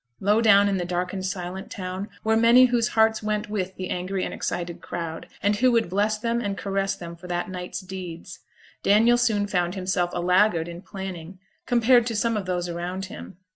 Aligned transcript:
Low 0.19 0.41
down 0.41 0.67
in 0.67 0.77
the 0.77 0.83
darkened 0.83 1.27
silent 1.27 1.69
town 1.69 2.09
were 2.23 2.35
many 2.35 2.65
whose 2.65 2.87
hearts 2.87 3.21
went 3.21 3.51
with 3.51 3.75
the 3.75 3.91
angry 3.91 4.25
and 4.25 4.33
excited 4.33 4.81
crowd, 4.81 5.27
and 5.43 5.57
who 5.57 5.71
would 5.73 5.91
bless 5.91 6.17
them 6.17 6.41
and 6.41 6.57
caress 6.57 6.95
them 6.95 7.15
for 7.15 7.27
that 7.27 7.51
night's 7.51 7.81
deeds. 7.81 8.39
Daniel 8.81 9.19
soon 9.19 9.45
found 9.45 9.75
himself 9.75 10.09
a 10.13 10.19
laggard 10.19 10.67
in 10.67 10.81
planning, 10.81 11.37
compared 11.67 12.07
to 12.07 12.15
some 12.15 12.35
of 12.35 12.47
those 12.47 12.67
around 12.67 13.05
him. 13.13 13.37